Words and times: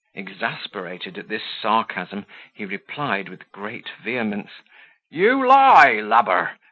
Exasperated 0.15 1.19
at 1.19 1.27
this 1.27 1.43
sarcasm, 1.61 2.25
he 2.55 2.65
replied, 2.65 3.29
with 3.29 3.51
great 3.51 3.87
vehemence, 4.03 4.49
"You 5.11 5.45
lie, 5.47 5.99
lubber! 6.01 6.57